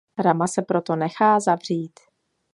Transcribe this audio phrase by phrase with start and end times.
[0.17, 1.99] Rama se proto nechá zavřít.